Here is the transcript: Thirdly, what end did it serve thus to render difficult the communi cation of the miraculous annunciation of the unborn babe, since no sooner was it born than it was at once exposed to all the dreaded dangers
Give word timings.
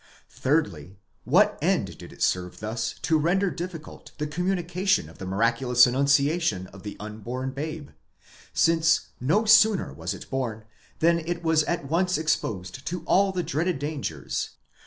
Thirdly, 0.31 0.97
what 1.25 1.59
end 1.61 1.95
did 1.99 2.11
it 2.11 2.23
serve 2.23 2.59
thus 2.59 2.95
to 3.03 3.19
render 3.19 3.51
difficult 3.51 4.13
the 4.17 4.25
communi 4.25 4.67
cation 4.67 5.07
of 5.07 5.19
the 5.19 5.27
miraculous 5.27 5.85
annunciation 5.85 6.65
of 6.73 6.81
the 6.81 6.97
unborn 6.99 7.51
babe, 7.51 7.91
since 8.51 9.09
no 9.19 9.45
sooner 9.45 9.93
was 9.93 10.15
it 10.15 10.27
born 10.31 10.65
than 11.01 11.19
it 11.19 11.43
was 11.43 11.63
at 11.65 11.85
once 11.87 12.17
exposed 12.17 12.83
to 12.87 13.03
all 13.05 13.31
the 13.31 13.43
dreaded 13.43 13.77
dangers 13.77 14.55